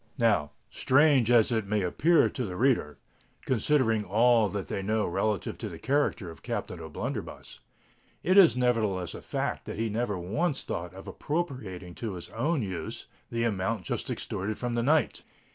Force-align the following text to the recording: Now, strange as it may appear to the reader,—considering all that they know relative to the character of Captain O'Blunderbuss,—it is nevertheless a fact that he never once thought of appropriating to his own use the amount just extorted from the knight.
Now, 0.17 0.49
strange 0.71 1.29
as 1.29 1.51
it 1.51 1.67
may 1.67 1.83
appear 1.83 2.27
to 2.27 2.43
the 2.43 2.55
reader,—considering 2.55 4.03
all 4.03 4.49
that 4.49 4.67
they 4.67 4.81
know 4.81 5.05
relative 5.05 5.59
to 5.59 5.69
the 5.69 5.77
character 5.77 6.31
of 6.31 6.41
Captain 6.41 6.79
O'Blunderbuss,—it 6.79 8.35
is 8.35 8.57
nevertheless 8.57 9.13
a 9.13 9.21
fact 9.21 9.65
that 9.65 9.77
he 9.77 9.89
never 9.89 10.17
once 10.17 10.63
thought 10.63 10.95
of 10.95 11.07
appropriating 11.07 11.93
to 11.93 12.13
his 12.15 12.29
own 12.29 12.63
use 12.63 13.05
the 13.29 13.43
amount 13.43 13.83
just 13.83 14.09
extorted 14.09 14.57
from 14.57 14.73
the 14.73 14.81
knight. 14.81 15.21